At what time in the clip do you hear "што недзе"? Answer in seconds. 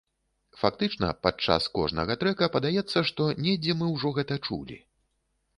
3.11-3.77